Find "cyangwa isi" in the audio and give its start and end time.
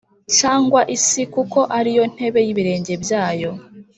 0.37-1.21